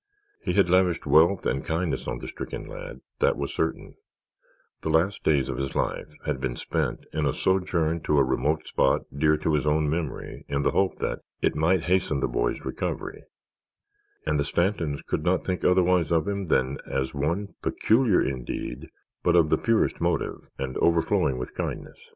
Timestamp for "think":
15.45-15.63